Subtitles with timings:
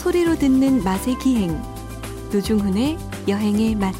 [0.00, 1.60] 소리로 듣는 맛의 기행
[2.32, 2.96] 노중훈의
[3.28, 3.94] 여행의 맛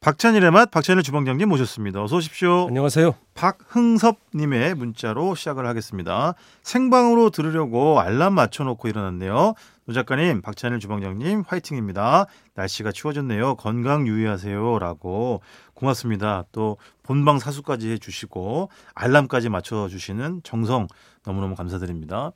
[0.00, 2.02] 박찬일의 맛 박찬일 주방장님 모셨습니다.
[2.02, 2.66] 어서 오십시오.
[2.68, 3.14] 안녕하세요.
[3.32, 6.34] 박흥섭님의 문자로 시작을 하겠습니다.
[6.62, 9.54] 생방으로 들으려고 알람 맞춰놓고 일어났네요.
[9.86, 12.24] 노 작가님, 박찬일 주방장님 화이팅입니다.
[12.54, 13.56] 날씨가 추워졌네요.
[13.56, 15.42] 건강 유의하세요라고
[15.74, 16.44] 고맙습니다.
[16.52, 20.88] 또 본방 사수까지 해주시고 알람까지 맞춰주시는 정성
[21.26, 22.32] 너무너무 감사드립니다.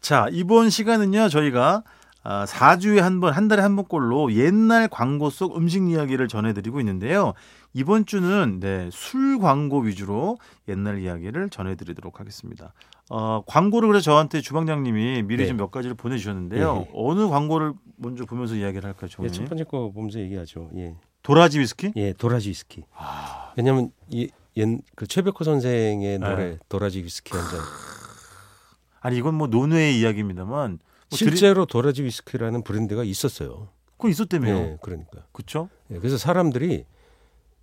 [0.00, 1.84] 자 이번 시간은요 저희가
[2.24, 7.32] 아, 4주에 한 번, 한 달에 한 번꼴로 옛날 광고 속 음식 이야기를 전해드리고 있는데요.
[7.74, 10.36] 이번 주는 네, 술 광고 위주로
[10.66, 12.72] 옛날 이야기를 전해드리도록 하겠습니다.
[13.10, 15.48] 어, 광고를 그래서 저한테 주방장님이 미리 네.
[15.48, 16.74] 좀몇 가지를 보내주셨는데요.
[16.74, 16.90] 네.
[16.94, 19.28] 어느 광고를 먼저 보면서 이야기를 할까요, 예?
[19.28, 20.70] 첫 번째 거 보면서 얘기하죠.
[20.76, 21.92] 예, 도라지 위스키?
[21.96, 22.84] 예, 도라지 위스키.
[22.94, 26.28] 아, 왜냐하면 이 옛 그 최백호 선생의 네.
[26.28, 27.60] 노래 도라지 위스키 한 잔.
[29.00, 30.78] 아니 이건 뭐 논외의 이야기입니다만 뭐
[31.10, 33.68] 드리- 실제로 도라지 위스키라는 브랜드가 있었어요.
[33.96, 34.56] 그거 있었다며요.
[34.56, 35.22] 예, 그러니까.
[35.32, 35.68] 그렇죠?
[35.92, 36.84] 예, 그래서 사람들이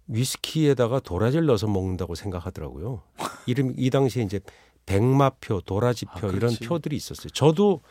[0.07, 3.01] 위스키에다가 도라지를 넣어서 먹는다고 생각하더라고요.
[3.47, 4.39] 이름 이 당시에 이제
[4.85, 6.53] 백마표, 도라지표 아, 이런.
[6.55, 7.29] 표들이 있었어요.
[7.29, 7.81] 저도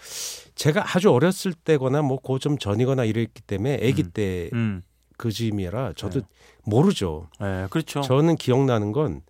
[0.55, 4.11] 제가 아주 어렸을 때거나 뭐고좀 전이거나 이랬기 때문에 아기 음.
[4.13, 4.83] 때 음,
[5.17, 6.27] 그 즈음이라 저도 네.
[6.65, 7.29] 모르죠.
[7.41, 8.01] 예, 그렇죠.
[8.03, 9.23] 저는 기억나는 건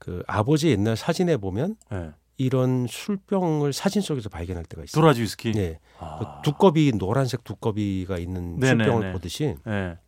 [0.00, 2.12] 그 아버지 옛날 사진에 보면 예.
[2.36, 5.02] 이런 술병을 사진 속에서 발견할 때가 있어요.
[5.02, 5.52] 도라지 위스키.
[5.56, 5.80] 예.
[5.98, 6.18] 아.
[6.20, 8.84] 그 두꺼비 노란색 두꺼비가 있는 네네네.
[8.84, 9.98] 술병을 보듯이 예.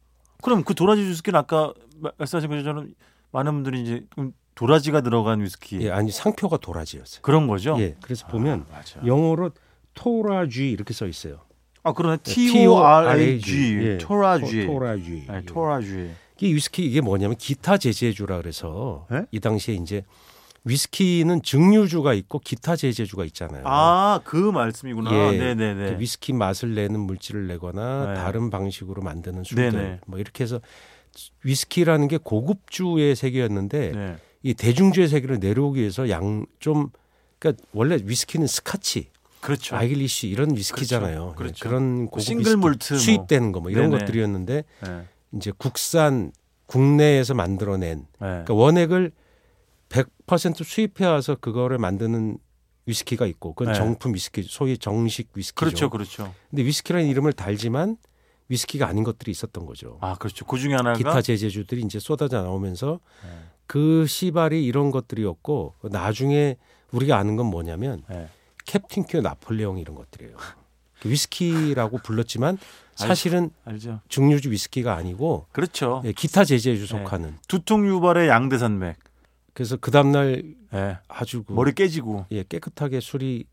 [0.44, 2.94] 그럼 그 도라지 위스키는 아까 마- 말씀하신 것처럼
[3.32, 7.22] 많은 분들이 이제 음, 도라지가 들어간 위스키 예, 아니 상표가 도라지였어요.
[7.22, 7.77] 그런 거죠?
[7.78, 7.97] 예.
[8.03, 9.06] 그래서 보면 아.
[9.06, 9.53] 영어로
[9.94, 11.39] 토라쥐 이렇게 써 있어요.
[11.83, 12.19] 아 그러네.
[12.19, 13.97] 예, T O R A G 예.
[13.98, 14.66] 토- 토라쥐.
[14.66, 15.41] 네, 예.
[15.47, 16.11] 토라지.
[16.42, 19.25] 이 위스키 이게 뭐냐면 기타 제제주라 그래서 예?
[19.31, 20.05] 이 당시에 이제
[20.64, 23.62] 위스키는 증류주가 있고 기타 제제주가 있잖아요.
[23.64, 25.11] 아 그 말씀이구나.
[25.11, 25.38] 예.
[25.38, 25.94] 네네네.
[25.94, 28.15] 그 위스키 맛을 내는 물질을 내거나 네.
[28.21, 30.00] 다른 방식으로 만드는 술들 네네.
[30.06, 30.60] 뭐 이렇게 해서
[31.44, 34.16] 위스키라는 게 고급주의 세계였는데 네.
[34.43, 36.91] 이 대중주의 세계를 내려오기 위해서 양 좀
[37.39, 39.09] 그러니까 원래 위스키는 스카치,
[39.41, 39.75] 그렇죠.
[39.75, 41.33] 아이리시 이런 위스키잖아요.
[41.33, 41.33] 그렇죠.
[41.33, 41.69] 예, 그렇죠.
[41.69, 43.01] 그런 고급 싱글 몰트 뭐.
[43.01, 44.05] 수입되는 거 뭐 이런 네네.
[44.05, 45.03] 것들이었는데 네.
[45.33, 46.33] 이제 국산
[46.67, 48.06] 국내에서 만들어낸 네.
[48.19, 49.12] 그러니까 원액을
[49.89, 52.37] 100% 수입해 와서 그거를 만드는
[52.87, 53.78] 위스키가 있고 그건 네.
[53.78, 55.55] 정품 위스키 소위 정식 위스키죠.
[55.65, 56.34] 그렇죠, 그렇죠.
[56.51, 57.97] 근데 위스키라는 이름을 달지만
[58.50, 59.97] 위스키가 아닌 것들이 있었던 거죠.
[60.00, 60.44] 아 그렇죠.
[60.44, 63.31] 그 중에 하나가 기타 재제주들이 이제 쏟아져 나오면서 네.
[63.66, 66.56] 그 시발이 이런 것들이었고 나중에
[66.91, 68.28] 우리가 아는 건 뭐냐면 네.
[68.66, 70.37] 캡틴 큐 나폴레옹 이런 것들이에요.
[71.00, 72.59] 그 위스키라고 불렀지만
[72.97, 74.00] 사실은 알죠.
[74.09, 76.03] 증류주 위스키가 아니고 그렇죠.
[76.05, 76.87] 예, 기타 제제주 네.
[76.87, 77.39] 속하는.
[77.47, 78.99] 두통 유발의 양대산맥.
[79.55, 80.99] 그래서 그 다음 날 네.
[81.09, 82.27] 아주 그 머리 깨지고.
[82.33, 83.47] 예, 깨끗하게 술이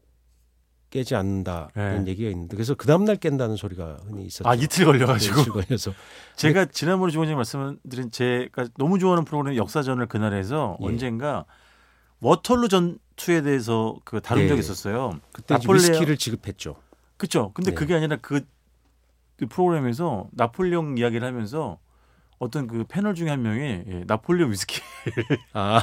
[0.89, 2.11] 깨지 않는다 이런 네.
[2.11, 4.47] 얘기가 있는데 그래서 그 다음날 깬다는 소리가 흔히 있었죠.
[4.49, 5.41] 아 이틀 걸려가지고.
[5.41, 5.93] 이틀 걸려서
[6.37, 10.85] 제가 지난번에 주원님 말씀드린 제가 너무 좋아하는 프로그램 역사전을 그날에서 예.
[10.85, 11.45] 언젠가
[12.21, 14.49] 워털루 전투에 대해서 그 다룬 네.
[14.49, 15.19] 적이 있었어요.
[15.33, 16.75] 그때 이제 나폴레옹- 위스키를 지급했죠.
[17.17, 17.51] 그렇죠.
[17.53, 17.75] 근데 네.
[17.75, 18.41] 그게 아니라 그,
[19.37, 21.79] 그 프로그램에서 나폴레옹 이야기를 하면서
[22.39, 24.79] 어떤 그 패널 중에 한 명이 예, 나폴레옹 위스키
[25.53, 25.81] 아,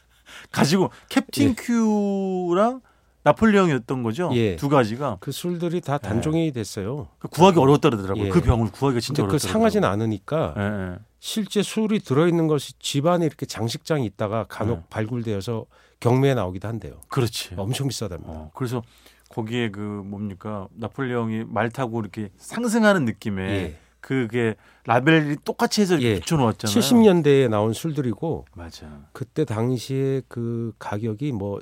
[0.50, 2.80] 가지고 캡틴 큐랑
[3.26, 4.30] 나폴레옹이었던 거죠.
[4.34, 4.54] 예.
[4.54, 7.08] 두 가지가 그 술들이 다 단종이 됐어요.
[7.18, 8.26] 그 구하기 어려웠다 그러더라고요.
[8.26, 8.28] 예.
[8.28, 9.48] 그 병을 구하기가 진짜 근데 그 어렵다.
[9.52, 10.98] 상하진 않으니까 예, 예.
[11.18, 14.84] 실제 술이 들어있는 것이 집안에 이렇게 장식장이 있다가 간혹 네.
[14.90, 15.66] 발굴되어서
[15.98, 17.00] 경매에 나오기도 한대요.
[17.08, 17.54] 그렇지.
[17.56, 18.30] 엄청 비싸답니다.
[18.30, 18.82] 어, 그래서
[19.30, 23.76] 거기에 그 뭡니까 나폴레옹이 말 타고 이렇게 상승하는 느낌의 예.
[24.00, 24.54] 그게
[24.84, 26.20] 라벨이 똑같이 해서 예.
[26.20, 26.78] 붙여놓았잖아요.
[26.78, 29.08] 70년대에 나온 술들이고 맞아.
[29.12, 31.58] 그때 당시에 그 가격이 뭐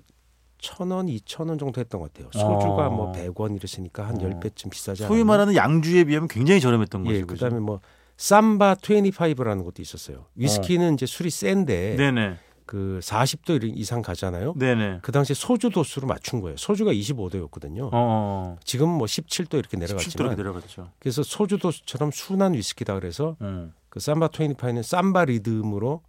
[0.64, 2.30] 천 원, 이천 원 정도 했던 것 같아요.
[2.32, 2.91] 소주가 어.
[2.91, 4.22] 뭐백 원 이랬으니까 한 어.
[4.22, 5.14] 열 배쯤 비싸지 않아요?
[5.14, 7.14] 소위 말하는 양주에 비하면 굉장히 저렴했던 거죠.
[7.14, 7.34] 예, 그죠?
[7.34, 7.80] 그다음에 뭐
[8.16, 10.25] 삼바 25라는 것도 있었어요.
[10.36, 14.55] 위스키는 이제 술이 센데 네네, 그 40도 이상 가잖아요.
[14.56, 15.00] 네네.
[15.02, 16.56] 그 당시에 소주 도수를 맞춘 거예요.
[16.56, 17.90] 소주가 25도였거든요.
[17.93, 20.90] 어, 지금 뭐 17도 이렇게 17도로 내려갔지만 내려갔죠.
[20.99, 23.75] 그래서 소주 도수처럼 순한 위스키다 그래서 음.
[23.90, 26.00] 그 삼바 25는 삼바 리듬으로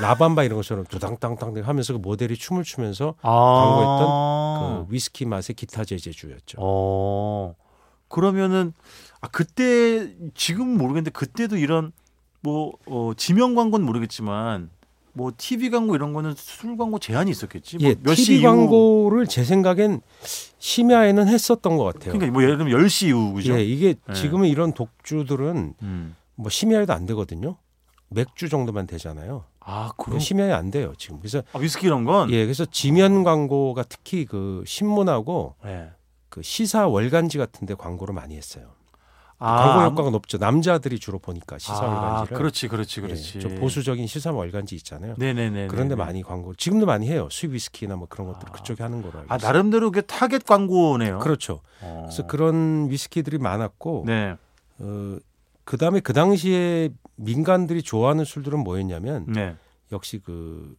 [0.00, 6.58] 라밤바 이런 것처럼 두당땅땅 하면서 그 모델이 춤을 추면서 광고했던 그 위스키 맛의 기타 제제주였죠.
[6.60, 7.54] 어.
[8.08, 8.72] 그러면은
[9.20, 11.92] 아 그때 지금 모르겠는데 그때도 이런
[12.40, 14.70] 뭐 어, 지명 광고는 모르겠지만
[15.12, 17.78] 뭐 TV 광고 이런 거는 술 광고 제한이 있었겠지.
[17.80, 20.02] 예, 뭐몇시 TV 광고를 제 생각엔
[20.58, 22.12] 심야에는 했었던 것 같아요.
[22.12, 23.54] 그러니까 뭐 예를 들면 10시 이후 그죠?
[23.54, 24.12] 예, 이게 예.
[24.12, 26.16] 지금은 이런 독주들은 음.
[26.34, 27.56] 뭐 심야에도 안 되거든요.
[28.08, 29.44] 맥주 정도만 되잖아요.
[29.60, 31.18] 아, 그럼 심야에 안 돼요 지금.
[31.18, 35.90] 그래서 아, 위스키 이런 건 예, 그래서 지면 광고가 특히 그 신문하고 예.
[36.28, 38.76] 그 시사 월간지 같은데 광고를 많이 했어요.
[39.38, 40.38] 아, 광고 효과가 높죠.
[40.38, 42.38] 남자들이 주로 보니까 시사 아, 월간지를.
[42.38, 43.40] 그렇지, 그렇지, 예, 그렇지.
[43.40, 45.14] 좀 보수적인 시사 월간지 있잖아요.
[45.18, 45.66] 네네네.
[45.66, 47.28] 그런데 많이 광고 지금도 많이 해요.
[47.30, 48.52] 수입 위스키나 뭐 그런 것들 아.
[48.52, 49.52] 그쪽에 하는 거로 알고 아, 있어요.
[49.52, 51.18] 나름대로 그 타겟 광고네요.
[51.18, 51.60] 그렇죠.
[51.82, 52.04] 어.
[52.06, 54.36] 그래서 그런 위스키들이 많았고 네,
[54.78, 55.18] 어,
[55.64, 59.56] 그 다음에 그 당시에 민간들이 좋아하는 술들은 뭐였냐면 네,
[59.92, 60.76] 역시 그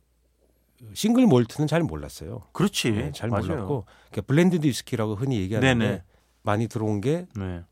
[0.93, 2.43] 싱글 몰트는 잘 몰랐어요.
[2.51, 2.91] 그렇지.
[2.91, 3.47] 네, 잘 맞아요.
[3.47, 6.03] 몰랐고 그러니까 blended 위스키라고 흔히 얘기하는데 네네.
[6.43, 7.63] 많이 들어온 게 네.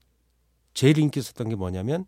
[0.74, 2.06] 제일 인기 있었던 게 뭐냐면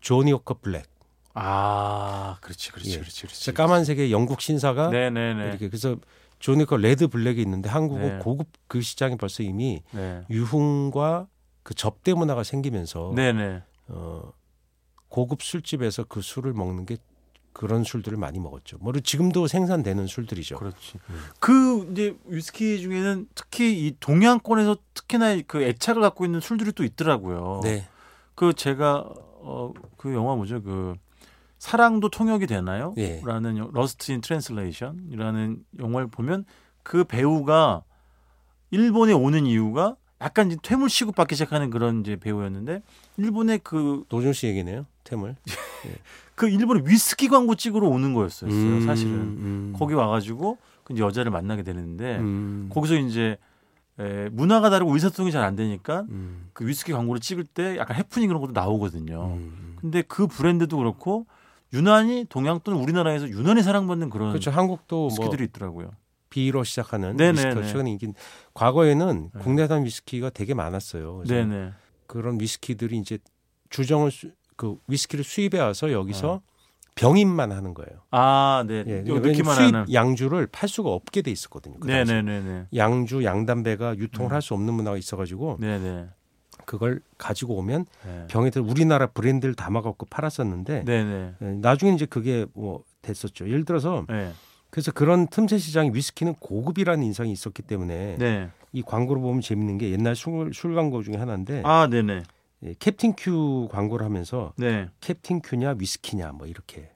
[0.00, 0.88] 조니 워커 블랙.
[1.34, 2.98] 아, 그렇지, 그렇지, 예.
[2.98, 3.52] 그렇지, 그렇지.
[3.52, 5.48] 까만색의 영국 신사가 네네네.
[5.48, 5.96] 이렇게 그래서
[6.38, 8.18] 조니 워커 레드 블랙이 있는데 한국은 네.
[8.18, 11.28] 고급 그 시장이 벌써 이미 네, 유흥과
[11.62, 13.62] 그 접대 문화가 생기면서 네네.
[13.88, 14.32] 어,
[15.10, 16.96] 고급 술집에서 그 술을 먹는 게
[17.52, 18.78] 그런 술들을 많이 먹었죠.
[18.80, 20.56] 뭐 지금도 생산되는 술들이죠.
[20.56, 20.98] 그렇지.
[21.10, 21.20] 음.
[21.40, 27.60] 그 이제 위스키 중에는 특히 이 동양권에서 특히나 그 애착을 갖고 있는 술들이 또 있더라고요.
[27.64, 27.86] 네.
[28.36, 29.00] 그 제가
[29.42, 30.62] 어그 영화 뭐죠?
[30.62, 30.94] 그
[31.58, 32.94] 사랑도 통역이 되나요?
[32.98, 33.20] 예.
[33.24, 36.44] 라는 영- Lost in Translation이라는 영화를 보면
[36.82, 37.82] 그 배우가
[38.70, 42.82] 일본에 오는 이유가 약간 이제 퇴물 취급받기 시작하는 그런 이제 배우였는데
[43.16, 44.86] 일본의 그그 노중 씨 얘기네요.
[45.04, 45.36] 퇴물.
[46.48, 48.50] 일본의 위스키 광고 찍으러 오는 거였어요.
[48.50, 49.74] 음, 사실은 음.
[49.78, 52.70] 거기 와가지고 그 여자를 만나게 되는데 음.
[52.72, 53.36] 거기서 이제
[53.98, 56.48] 에, 문화가 다르고 의사소통이 잘 안 되니까 음.
[56.52, 59.34] 그 위스키 광고를 찍을 때 약간 해프닝 그런 것도 나오거든요.
[59.34, 59.76] 음.
[59.80, 61.26] 근데 그 브랜드도 그렇고
[61.72, 64.50] 유난히 동양 또는 우리나라에서 유난히 사랑받는 그런 그렇죠.
[64.50, 65.90] 한국도 뭐 위스키들이 있더라고요.
[66.30, 67.18] B로 시작하는.
[67.18, 68.12] 위스키가 최근에 인기.
[68.54, 69.40] 과거에는 네.
[69.40, 71.24] 국내산 위스키가 되게 많았어요.
[71.26, 71.72] 네네.
[72.06, 73.18] 그런 위스키들이 이제
[73.68, 74.30] 주정을 수,
[74.60, 76.42] 그 위스키를 수입해 와서 여기서
[76.94, 78.02] 병인만 하는 거예요.
[78.10, 78.84] 아, 네.
[78.86, 79.86] 예, 수입 하는.
[79.90, 81.80] 양주를 팔 수가 없게 돼 있었거든요.
[81.80, 82.20] 그 당시에.
[82.20, 82.66] 네네 네 네.
[82.76, 84.34] 양주, 양담배가 유통을 음.
[84.34, 86.08] 할수 없는 문화가 있어가지고 네 네.
[86.66, 88.26] 그걸 가지고 오면 네.
[88.28, 91.34] 병에들 우리나라 브랜드를 담아갖고 팔았었는데 네네.
[91.40, 93.48] 예, 나중에 이제 그게 뭐 됐었죠.
[93.48, 94.30] 예를 들어서 네.
[94.68, 98.50] 그래서 그런 틈새 시장이 위스키는 고급이라는 인상이 있었기 때문에 네.
[98.74, 102.24] 이 광고를 보면 재밌는 게 옛날 술, 술 광고 중에 하나인데 아, 네네.
[102.64, 104.88] 예, 캡틴 큐 광고를 하면서 네.
[105.00, 106.90] 캡틴 큐냐 위스키냐 뭐 이렇게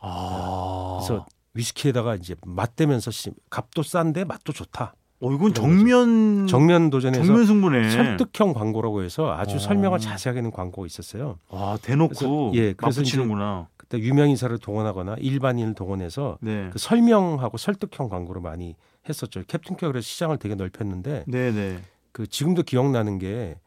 [0.00, 0.98] 아.
[1.00, 4.94] 그래서 위스키에다가 이제 맛대면서 씨, 값도 싼데 맛도 좋다.
[5.20, 5.52] 어, 이건.
[5.52, 7.90] 정면 정면 도전에서 정면 승부네.
[7.90, 9.58] 설득형 광고라고 해서 아주 어.
[9.58, 11.38] 설명을 자세하게 하는 광고가 있었어요.
[11.50, 13.68] 아, 대놓고 그래서- 예, 그래서 맞붙이는구나.
[13.76, 16.70] 그때 유명 인사를 동원하거나 일반인을 동원해서 네.
[16.72, 18.76] 그 설명하고 설득형 광고를 많이
[19.08, 19.42] 했었죠.
[19.48, 21.78] 캡틴 큐가 그래서 시장을 되게 넓혔는데 네네.
[22.12, 23.58] 그 지금도 기억나는 게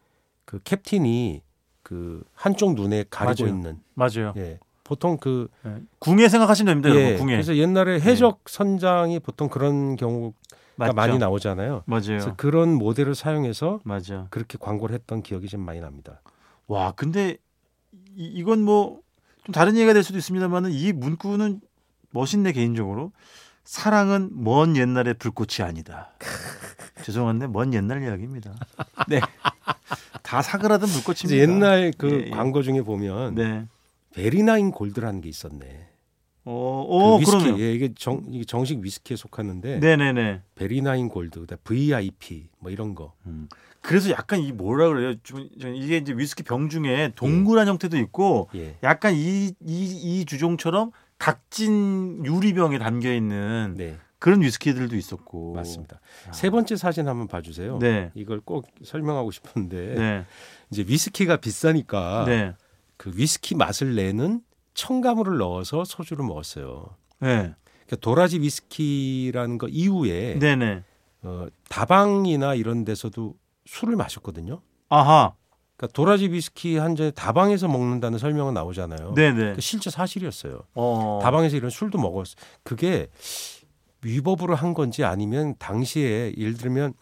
[0.52, 1.42] 그 캡틴이
[1.82, 3.56] 그 한쪽 눈에 가리고 맞아요.
[3.56, 4.34] 있는 맞아요.
[4.36, 4.60] 예.
[4.84, 5.78] 보통 그 네.
[6.00, 7.16] 궁예 생각하시면 됩니다, 예.
[7.16, 7.36] 궁예.
[7.36, 10.36] 그래서 옛날에 해적 선장이 보통 그런 경우가
[10.76, 10.94] 맞죠?
[10.94, 11.84] 많이 나오잖아요.
[11.86, 12.02] 맞아요.
[12.06, 14.28] 그래서 그런 모델을 사용해서 맞아.
[14.30, 16.22] 그렇게 광고를 했던 기억이 좀 많이 납니다.
[16.68, 17.38] 와, 근데
[18.16, 19.02] 이, 이건 뭐
[19.44, 21.62] 좀 다른 얘기가 될 수도 있습니다만은 이 문구는
[22.12, 23.12] 멋있네 개인적으로.
[23.64, 26.12] 사랑은 먼 옛날의 불꽃이 아니다.
[27.04, 28.54] 죄송한데 먼 옛날 이야기입니다.
[29.08, 29.20] 네.
[30.32, 31.36] 다 사그라든 이제 불꽃입니다.
[31.36, 32.30] 옛날 그 예, 예.
[32.30, 33.68] 광고 중에 보면 네.
[34.16, 35.90] 베리나인 골드라는 게 있었네.
[36.46, 37.62] 어, 그어 위스키, 그러네요.
[37.62, 40.44] 예, 이게 정 이게 정식 위스키에 속하는데 네네네.
[40.56, 43.14] 베리나인 골드, VIP 뭐 이런 거.
[43.26, 43.50] 음.
[43.82, 45.16] 그래서 약간 이 뭐라 그래요?
[45.22, 48.78] 좀, 좀 이게 이제 위스키 병 중에 동그란 형태도 있고 예.
[48.84, 49.52] 약간 이, 이,
[50.22, 55.54] 이 주종처럼 각진 유리병에 담겨 있는 네, 그런 위스키들도 있었고.
[55.56, 56.00] 맞습니다.
[56.30, 56.32] 아.
[56.32, 57.80] 세 번째 사진 한번 봐주세요.
[57.80, 58.12] 네.
[58.14, 60.26] 이걸 꼭 설명하고 싶은데 네.
[60.70, 62.54] 이제 위스키가 비싸니까 네.
[62.98, 64.42] 그 위스키 맛을 내는
[64.76, 66.96] 첨가물을 넣어서 소주를 먹었어요.
[67.20, 67.56] 네.
[67.88, 70.84] 그러니까 도라지 위스키라는 거 이후에 네네.
[71.24, 73.34] 어, 다방이나 이런 데서도
[73.66, 74.62] 술을 마셨거든요.
[74.90, 75.34] 아하.
[75.76, 79.16] 그러니까 도라지 위스키 한 잔에 다방에서 먹는다는 설명은 나오잖아요.
[79.16, 79.56] 네네.
[79.56, 80.62] 그 실제 사실이었어요.
[80.76, 81.20] 어.
[81.24, 82.36] 다방에서 이런 술도 먹었어.
[82.62, 83.08] 그게
[84.04, 86.94] 위법으로 한 건지 아니면 당시에 예를 들면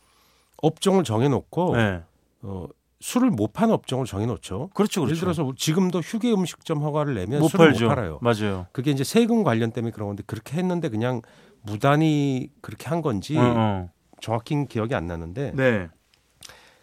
[0.62, 2.04] 업종을 정해놓고 네.
[2.42, 2.68] 어,
[3.02, 4.70] 술을 못 파는 업종을 정해놓죠.
[4.74, 5.06] 그렇죠, 그렇죠.
[5.06, 7.86] 예를 들어서 지금도 휴게 음식점 허가를 내면 못 술을 팔죠.
[7.86, 8.20] 못 팔아요.
[8.22, 8.68] 맞아요.
[8.72, 11.22] 그게 이제 세금 관련 때문에 그런 건데 그렇게 했는데 그냥
[11.62, 13.90] 무단히 그렇게 한 건지 어, 어.
[14.22, 15.90] 정확히 기억이 안 나는데 네.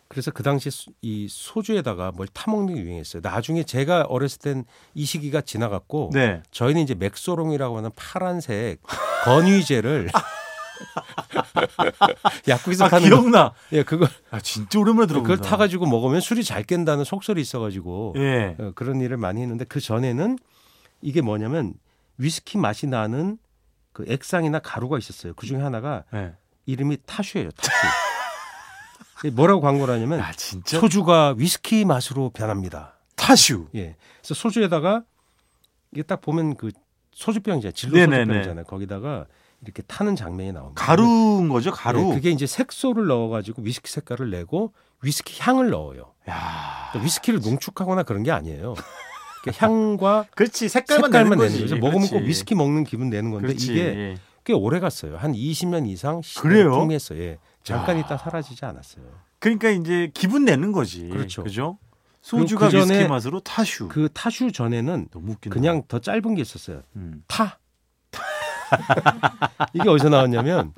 [0.09, 3.21] 그래서 그 당시 수- 이 소주에다가 뭘 타먹는 게 유행했어요.
[3.25, 6.43] 나중에 제가 어렸을 땐 이 시기가 지나갔고 네.
[6.51, 8.81] 저희는 이제 맥소롱이라고 하는 파란색
[9.25, 10.09] 건위제를
[12.49, 13.53] 약국에서 아, 파는 거, 기억나.
[13.73, 15.35] 예 그걸 아, 진짜 오랜만에 들어본다.
[15.35, 18.57] 그걸 타가지고 먹으면 술이 잘 깬다는 속설이 있어가지고 예.
[18.59, 20.39] 어, 그런 일을 많이 했는데 그 전에는
[21.03, 21.75] 이게 뭐냐면
[22.19, 23.39] 위스키 맛이 나는
[23.93, 25.35] 그 액상이나 가루가 있었어요.
[25.35, 26.33] 그 중에 하나가 네.
[26.67, 27.51] 이름이 타슈예요.
[27.53, 27.87] 타슈.
[29.33, 32.95] 뭐라고 광고를 하냐면 야, 진짜 소주가 위스키 맛으로 변합니다.
[33.17, 33.69] 타슈.
[33.75, 33.97] 예.
[34.21, 35.03] 그래서 소주에다가
[35.93, 36.71] 이게 딱 보면 그
[37.13, 37.73] 소주병이잖아요.
[37.73, 38.25] 진로 네네네.
[38.25, 38.65] 소주병이잖아요.
[38.65, 39.27] 거기다가
[39.63, 40.85] 이렇게 타는 장면이 나옵니다.
[40.85, 42.03] 가루인 거죠, 가루.
[42.11, 46.13] 네, 그게 이제 색소를 넣어가지고 위스키 색깔을 내고 위스키 향을 넣어요.
[46.29, 46.89] 야.
[46.91, 48.75] 그러니까 위스키를 농축하거나 그런 게 아니에요.
[49.43, 50.69] 그러니까 향과 그렇지.
[50.69, 51.75] 색깔만, 색깔만, 내는 거지.
[51.77, 52.19] 먹으면 꼭.
[52.23, 53.73] 위스키 먹는 기분 내는 건데 그렇지.
[53.73, 54.17] 이게 예.
[54.45, 55.17] 꽤 오래 갔어요.
[55.17, 56.71] 한 20년 이상 그래요?
[56.73, 57.21] 풍미했어요.
[57.21, 57.39] 예.
[57.67, 58.01] 잠깐 야.
[58.01, 59.05] 있다 사라지지 않았어요.
[59.41, 61.09] 그러니까 이제 기분 내는 거지.
[61.09, 61.43] 그렇죠.
[61.43, 61.79] 그죠?
[62.23, 63.89] 소주가 그 위스키 맛으로 타슈.
[63.89, 65.09] 그 타슈 전에는.
[65.51, 66.83] 그냥 더 짧은 게 있었어요.
[66.95, 67.25] 음.
[67.27, 67.59] 타.
[69.75, 70.73] 이게 어디서 나왔냐면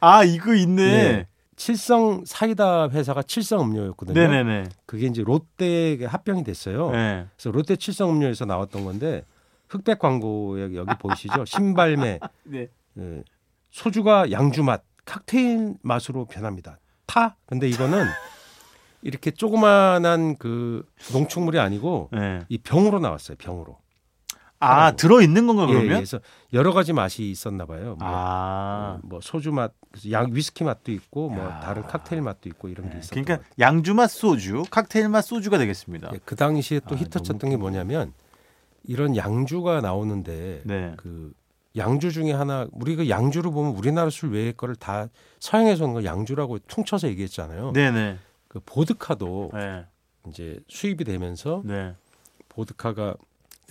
[0.00, 0.82] 아, 이거 있네.
[0.86, 1.26] 네.
[1.56, 4.18] 칠성 사이다 회사가 칠성 음료였거든요.
[4.18, 4.68] 네네네.
[4.86, 6.90] 그게 이제 롯데 합병이 됐어요.
[6.90, 7.26] 네.
[7.36, 9.24] 그래서 롯데 칠성 음료에서 나왔던 건데
[9.68, 11.44] 흑백 광고에 여기 보이시죠?
[11.44, 12.68] 신발매 네.
[12.98, 13.22] 예,
[13.70, 16.78] 소주가 양주 맛, 칵테일 맛으로 변합니다.
[17.06, 17.36] 타?
[17.46, 18.06] 근데 이거는
[19.02, 22.40] 이렇게 조그만한 그 농축물이 아니고 네.
[22.48, 23.36] 이 병으로 나왔어요.
[23.36, 23.78] 병으로.
[24.60, 25.96] 아, 들어 있는 건가 예, 예, 그러면?
[25.96, 26.20] 그래서
[26.54, 27.96] 여러 가지 맛이 있었나 봐요.
[27.98, 28.98] 뭐, 아.
[29.02, 29.72] 뭐 소주 맛,
[30.10, 31.60] 양 위스키 맛도 있고 뭐 야.
[31.60, 32.98] 다른 칵테일 맛도 있고 이런 게 네.
[33.00, 33.48] 있었던 그러니까.
[33.58, 36.10] 양주 맛 소주, 칵테일 맛 소주가 되겠습니다.
[36.14, 38.14] 예, 그 당시에 또 아, 히트쳤던 너무 게 뭐냐면
[38.84, 40.94] 이런 양주가 나오는데 네.
[40.96, 41.32] 그
[41.76, 45.08] 양주 중에 하나 우리 그 양주를 보면 우리나라 술 외의 거를 다
[45.40, 47.72] 서양에서 온 걸 양주라고 퉁쳐서 얘기했잖아요.
[47.72, 48.18] 네네.
[48.48, 49.84] 그 보드카도 네.
[50.28, 51.94] 이제 수입이 되면서 네.
[52.48, 53.16] 보드카가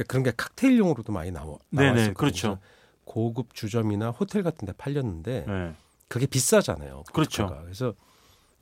[0.07, 2.13] 그런 게 칵테일용으로도 많이 나와 나왔었거든요.
[2.15, 2.59] 그렇죠.
[3.05, 5.73] 고급 주점이나 호텔 같은 데 팔렸는데 네.
[6.07, 7.03] 그게 비싸잖아요.
[7.13, 7.43] 그렇죠.
[7.43, 7.63] 보드카가.
[7.63, 7.93] 그래서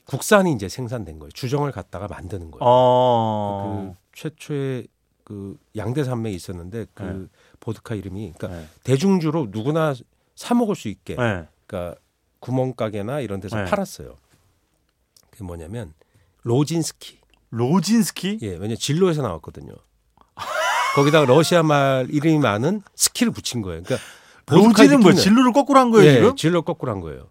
[0.05, 1.31] 국산이 이제 생산된 거예요.
[1.31, 2.59] 주정을 갖다가 만드는 거예요.
[2.61, 3.95] 어.
[3.95, 4.87] 그 최초의
[5.23, 7.27] 그 양대 산맥이 있었는데 그 네.
[7.61, 8.67] 보드카 이름이 그러니까 네.
[8.83, 9.93] 대중주로 누구나
[10.35, 11.47] 사 먹을 수 있게 네.
[11.65, 11.95] 그러니까
[12.39, 13.65] 구멍가게나 이런 데서 네.
[13.65, 14.15] 팔았어요.
[15.29, 15.93] 그게 뭐냐면
[16.43, 17.19] 로진스키.
[17.51, 18.39] 로진스키?
[18.41, 19.73] 예, 왜냐 면 진로에서 나왔거든요.
[20.95, 23.83] 거기다가 러시아 말 이름이 많은 스키를 붙인 거예요.
[23.83, 24.05] 그러니까
[24.47, 26.35] 로진은 뭐 진로를 거꾸로 한 거예요, 예, 지금?
[26.35, 27.29] 진로 거꾸로 한 거예요.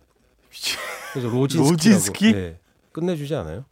[1.13, 1.71] 그래서 로진스키라고.
[1.71, 2.27] 로진스키?
[2.35, 2.59] 예,
[2.93, 3.65] 끝내주지 않아요?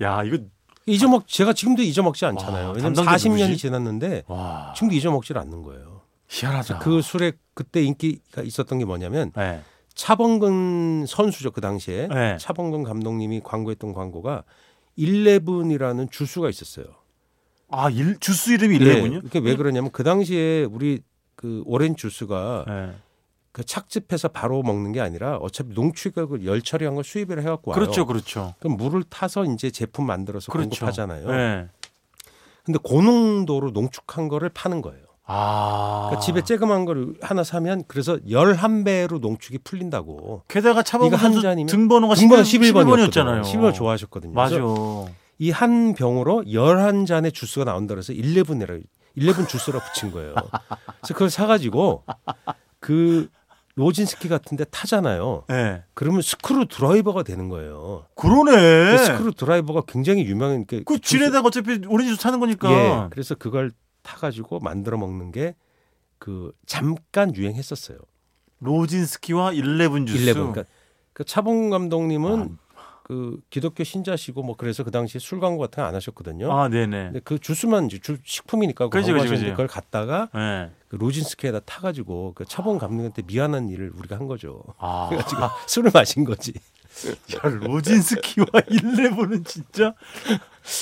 [0.00, 0.38] 야, 이거
[0.86, 2.66] 잊어먹 제가 지금도 잊어먹지 않잖아요.
[2.68, 3.56] 와, 왜냐면 담당자 40년이 누구지?
[3.58, 4.72] 지났는데 와.
[4.74, 6.00] 지금도 잊어먹질 않는 거예요.
[6.28, 6.78] 희한하다.
[6.78, 9.60] 그 술에 그때 인기가 있었던 게 뭐냐면 네.
[9.94, 12.36] 차범근 선수죠 그 당시에 네.
[12.38, 14.44] 차범근 감독님이 광고했던 광고가
[14.98, 16.86] 11이라는 주스가 있었어요.
[17.68, 19.20] 아, 일, 주스 이름이 예, 일레군요?
[19.24, 21.00] 이게 왜 그러냐면 그 당시에 우리
[21.36, 22.92] 그 오렌지 주스가 네.
[23.52, 27.74] 그 착즙해서 바로 먹는 게 아니라 어차피 농축액을 열 처리한 걸 수입을 해갖고 와요.
[27.80, 28.54] 그렇죠, 그렇죠.
[28.60, 30.68] 그럼 물을 타서 이제 제품 만들어서 그렇죠.
[30.70, 31.28] 공급하잖아요.
[31.30, 31.68] 네.
[32.64, 35.00] 근데 고농도로 농축한 거를 파는 거예요.
[35.24, 36.06] 아.
[36.10, 40.42] 그러니까 집에 쬐그만 걸 하나 사면 그래서 11배로 농축이 풀린다고.
[40.48, 43.10] 게다가 차범근 선수 잔이면 등번호가 등번호 11, 11번이었잖아요.
[43.10, 43.42] 11번이었잖아요.
[43.42, 44.32] 11번 좋아하셨거든요.
[44.34, 44.56] 맞아.
[45.42, 48.82] 이 한 병으로 11잔의 주스가 나온다 그래서 11이라
[49.16, 50.34] 11 주스라 붙인 거예요.
[50.34, 52.04] 그래서 그걸 사 가지고
[52.78, 53.28] 그
[53.80, 55.44] 로진스키 같은데 타잖아요.
[55.48, 55.82] 네.
[55.94, 58.06] 그러면 스크루 드라이버가 되는 거예요.
[58.14, 58.96] 그러네.
[58.96, 62.70] 그 스크루 드라이버가 굉장히 유명한 그그 지뢰다가 어차피 오렌지 주스 타는 거니까.
[62.70, 63.08] 예.
[63.10, 63.72] 그래서 그걸
[64.02, 65.54] 타 가지고 만들어 먹는 게
[66.20, 67.98] 그 잠깐 유행했었어요.
[68.60, 70.18] 로진스키와 일레븐 주스.
[70.18, 70.34] 11.
[70.34, 70.64] 그러니까
[71.14, 72.48] 그 차봉 감독님은 아.
[73.10, 76.52] 그 기독교 신자시고 뭐 그래서 그 당시에 술 광고 같은 거 안 하셨거든요.
[76.52, 77.04] 아, 네네.
[77.06, 79.50] 근데 그 주스만 이제 주, 식품이니까 그렇지, 광고하셨는데 그렇지.
[79.50, 80.70] 그걸 갖다가 네.
[80.86, 84.62] 그 로진스키에다 타가지고 그 차봉 감독한테 미안한 일을 우리가 한 거죠.
[84.78, 86.52] 아, 그래가지고 술을 마신 거지.
[87.34, 89.94] 야, 로진스키와 일레븐은 진짜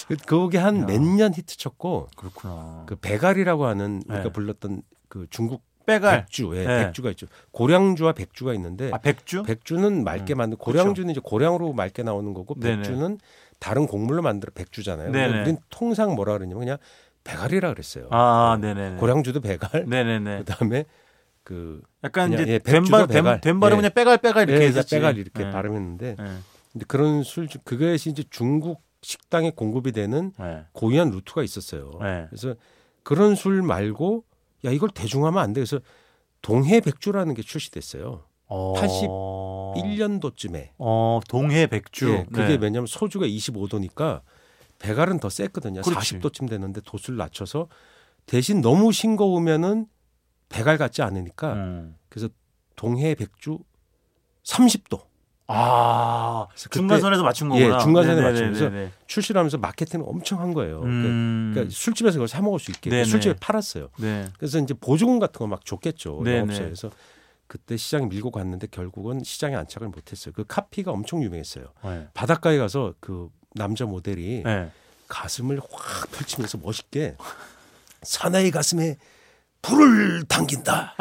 [0.09, 0.85] 그- 그게 한 야.
[0.87, 2.83] 몇년 히트쳤고 그렇구나.
[2.87, 4.33] 그 베갈이라고 하는 우리가 네.
[4.33, 6.21] 불렀던 그 중국 빼갈.
[6.21, 6.85] 백주, 예, 네.
[6.85, 7.26] 백주가 있죠.
[7.52, 9.42] 고량주와 백주가 있는데 아, 백주?
[9.45, 12.76] 백주는 맑게 음, 만든 고량주는 이제 고량으로 맑게 나오는 거고 네네.
[12.76, 13.18] 백주는
[13.59, 15.11] 다른 곡물로 만들어 백주잖아요.
[15.11, 15.40] 네네.
[15.40, 16.78] 우리는 통상 뭐라 그러냐면 그냥
[17.25, 18.09] 베갈이라 그랬어요.
[18.11, 18.75] 아, 네.
[18.75, 18.97] 네네네.
[18.97, 19.87] 고량주도 베갈.
[19.88, 20.38] 네네네.
[20.45, 20.85] 그다음에
[21.42, 23.40] 그 약간 이제 예, 된 백주도 발, 된, 배갈.
[23.40, 23.80] 된 발은 예.
[23.80, 24.97] 그냥 빼갈 빼갈 이렇게 예, 했었지.
[24.97, 25.50] 빼갈 이렇게 네.
[25.50, 26.25] 발음했는데 네.
[26.73, 30.64] 근데 그런 술 그것이 이제 중국 식당에 공급이 되는 네.
[30.73, 31.92] 고유한 루트가 있었어요.
[32.02, 32.26] 네.
[32.28, 32.54] 그래서
[33.02, 34.25] 그런 술 말고
[34.65, 35.61] 야 이걸 대중하면 안 돼.
[35.61, 35.81] 그래서
[36.43, 38.25] 동해 백주라는 게 출시됐어요.
[38.47, 38.75] 어...
[39.77, 40.71] 81년도쯤에.
[40.79, 42.11] 어, 동해 백주.
[42.11, 42.59] 예, 그게 네.
[42.61, 44.23] 왜냐하면 소주가 25도니까
[44.79, 45.83] 배갈은 더 셌거든요.
[45.83, 46.19] 그렇지.
[46.19, 47.69] 40도쯤 되는데 도수를 낮춰서
[48.27, 49.87] 대신 너무 싱거우면은
[50.49, 51.97] 배갈 같지 않으니까 음.
[52.09, 52.29] 그래서
[52.77, 53.59] 동해 백주
[54.45, 55.03] 30도.
[55.50, 57.76] 아, 중간선에서 맞춘 거구나.
[57.76, 58.21] 예, 중간선에.
[58.21, 58.71] 맞추면서
[59.07, 60.81] 출시를 하면서 마케팅을 엄청 한 거예요.
[60.81, 61.50] 그러니까- 음.
[61.55, 63.05] 그러니까 술집에서 그걸 사 먹을 수 있게 네네.
[63.05, 63.88] 술집에 팔았어요.
[63.99, 64.28] 네.
[64.38, 66.21] 그래서 이제 보조금 같은 거 막 줬겠죠.
[66.23, 66.38] 네네.
[66.40, 66.90] 영업소에서
[67.47, 70.35] 그때 시장에 밀고 갔는데 결국은 시장에 안착을 못했어요.
[70.37, 71.64] 그 카피가 엄청 유명했어요.
[71.83, 72.09] 네.
[72.12, 74.71] 바닷가에 가서 그 남자 모델이 네.
[75.09, 77.17] 가슴을 확 펼치면서 멋있게
[78.02, 78.99] 사나이 가슴에
[79.62, 80.95] 불을 당긴다.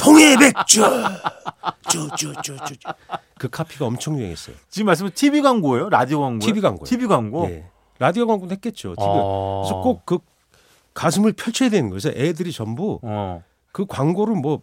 [0.00, 0.80] 동해 백주.
[1.90, 2.76] 쭈쭈쭈쭈.
[3.40, 4.54] 그 카피가 엄청 유행했어요.
[4.68, 5.88] 지금 말씀은 TV 광고예요?
[5.88, 6.40] 라디오 광고예요?
[6.46, 6.84] TV 광고요.
[6.84, 7.46] TV 광고.
[7.48, 7.64] 예.
[7.98, 8.90] 라디오 광고도 했겠죠.
[8.90, 8.96] TV.
[9.08, 9.62] 어.
[9.64, 10.18] 그래서 꼭 그
[10.92, 12.00] 가슴을 펼쳐야 되는 거예요.
[12.02, 13.42] 그래서 애들이 전부 어.
[13.72, 14.60] 그 광고를 뭐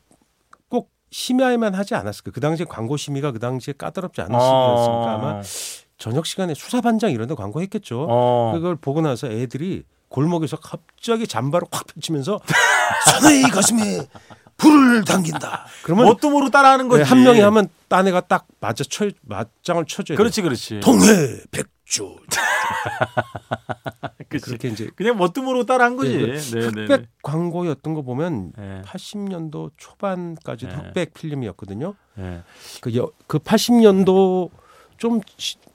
[0.69, 2.34] 꼭 심야에만 하지 않았을 거예요.
[2.34, 5.41] 그 당시에 광고 심의가 그 당시에 까다롭지 않은 시기였으니까 아마
[5.98, 8.05] 저녁 시간에 수사반장 이런 데 광고 했겠죠.
[8.07, 8.51] 어.
[8.53, 12.39] 그걸 보고 나서 애들이 골목에서 갑자기 잠바를 확 펼치면서
[13.12, 14.05] 사나이 가슴에
[14.58, 15.66] 불을 당긴다.
[15.84, 17.04] 그러면 뭣도 모르고 따라하는 거지.
[17.04, 20.18] 네, 한 명이 하면 딴 애가 딱 맞아 쳐 맞장을 쳐줘야 돼요.
[20.18, 20.80] 그렇지, 그렇지.
[20.80, 21.06] 동해
[21.52, 22.18] 백주.
[24.30, 26.18] 그렇게 이제 그냥 뭣도 모르고 따라한 거지.
[26.18, 28.82] 네, 네, 네, 흑백 광고였던 거 보면 네.
[28.84, 30.78] 80년도 초반까지도 네.
[30.78, 31.94] 흑백 필름이었거든요.
[32.16, 32.42] 네.
[32.82, 34.50] 그, 여, 그 80년도
[34.98, 35.22] 좀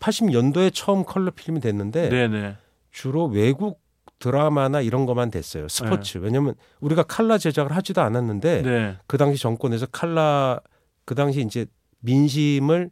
[0.00, 2.56] 80년도에 처음 컬러 필름이 됐는데 네, 네.
[2.90, 3.81] 주로 외국
[4.22, 5.66] 드라마나 이런 것만 됐어요.
[5.66, 6.18] 스포츠.
[6.18, 8.96] 왜냐면 우리가 칼라 제작을 하지도 않았는데 네.
[9.08, 10.60] 그 당시 정권에서 칼라
[11.04, 11.66] 그 당시 이제
[12.02, 12.90] 민심을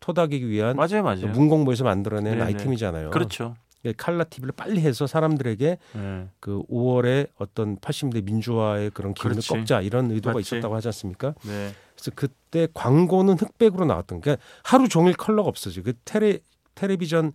[0.00, 1.26] 토닥이기 위한 맞아요, 맞아요.
[1.28, 2.44] 문공부에서 만들어낸 네네.
[2.44, 3.10] 아이템이잖아요.
[3.10, 3.54] 그렇죠.
[3.84, 6.28] 예, 칼라 TV를 빨리 해서 사람들에게 네.
[6.40, 9.48] 그 5월에 어떤 80년대 민주화의 그런 기운을 그렇지.
[9.48, 10.56] 꺾자 이런 의도가 맞지.
[10.56, 11.34] 있었다고 하지 않습니까?
[11.42, 11.72] 네.
[11.94, 15.82] 그래서 그때 광고는 흑백으로 나왔던 게 하루 종일 컬러가 없어져.
[15.82, 16.38] 그 테레
[16.74, 17.32] 텔레비전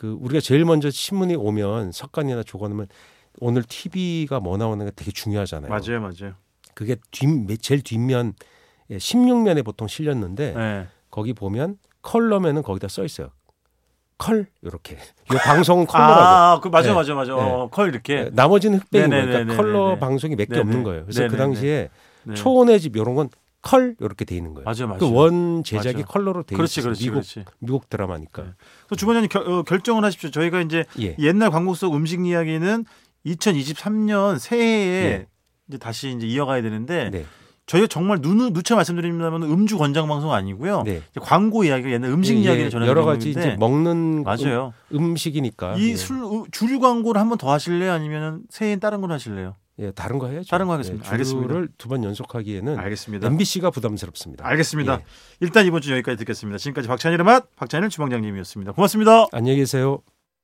[0.00, 2.86] 그 우리가 제일 먼저 신문이 오면 석간이나 조간하면
[3.38, 5.68] 오늘 TV가 뭐 나오는가 되게 중요하잖아요.
[5.68, 6.36] 맞아요, 맞아요.
[6.72, 7.28] 그게 뒷
[7.60, 8.32] 제일 뒷면
[8.90, 10.86] 16면에 보통 실렸는데 네.
[11.10, 13.28] 거기 보면 컬러면은 거기다 써 있어요.
[14.16, 14.96] 컬 이렇게.
[15.30, 16.22] 이 방송은 컬러라고.
[16.22, 16.94] 아, 그 맞아, 네.
[16.94, 17.34] 맞아, 맞아.
[17.34, 17.42] 네.
[17.42, 18.24] 어, 컬 이렇게.
[18.24, 19.10] 네, 나머지는 흑백인.
[19.10, 19.44] 네네네네네.
[19.44, 20.60] 그러니까 컬러 방송이 몇개 네네.
[20.62, 21.02] 없는 거예요.
[21.02, 21.38] 그래서 그 네네네.
[21.44, 21.88] 당시에
[22.22, 22.34] 네.
[22.34, 23.28] 초원의 집 이런 건
[23.62, 24.64] 컬 이렇게 돼 있는 거예요.
[24.64, 24.98] 맞아요, 맞아요.
[24.98, 26.06] 그 원 제작이 맞아.
[26.06, 26.90] 컬러로 돼 그렇지, 있어요.
[26.90, 27.44] 그렇지, 미국 그렇지.
[27.58, 28.42] 미국 드라마니까.
[28.42, 28.48] 네.
[28.88, 30.30] 그 주관장님 결, 어, 결정을 하십시오.
[30.30, 31.14] 저희가 이제 예.
[31.18, 32.84] 옛날 광고 속 음식 이야기는
[33.26, 35.26] 2023년 새해에 예.
[35.68, 37.24] 이제 다시 이제 이어가야 되는데 네.
[37.66, 40.82] 저희가 정말 누누 누차 말씀드립니다만 음주 권장 방송 아니고요.
[40.84, 41.02] 네.
[41.20, 44.72] 광고 이야기 옛날 음식 예, 이야기를 예, 전해 여러 가지 이제 먹는 맞아요.
[44.94, 46.18] 음, 식이니까 이 술
[46.50, 47.92] 주류 광고를 한번 더 하실래요?
[47.92, 49.54] 아니면 새해엔 다른 걸 하실래요?
[49.80, 50.48] 예, 다른 거 해야죠.
[50.48, 51.06] 다른 거 하겠습니다.
[51.06, 51.48] 예, 알겠습니다.
[51.48, 53.26] 주류를 두번 연속하기에는 알겠습니다.
[53.26, 54.46] MBC가 부담스럽습니다.
[54.46, 54.94] 알겠습니다.
[55.00, 55.04] 예.
[55.40, 56.58] 일단 이번 주 여기까지 듣겠습니다.
[56.58, 58.72] 지금까지 박찬일의 맛 박찬일 주방장님이었습니다.
[58.72, 59.26] 고맙습니다.
[59.32, 60.02] 안녕히 계세요.